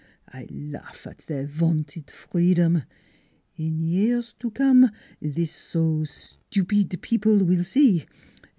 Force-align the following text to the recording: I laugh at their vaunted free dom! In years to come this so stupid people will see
I 0.33 0.47
laugh 0.49 1.05
at 1.05 1.19
their 1.27 1.45
vaunted 1.45 2.09
free 2.09 2.55
dom! 2.55 2.85
In 3.55 3.83
years 3.83 4.33
to 4.39 4.49
come 4.49 4.89
this 5.21 5.51
so 5.51 6.05
stupid 6.05 7.03
people 7.03 7.37
will 7.43 7.63
see 7.63 8.07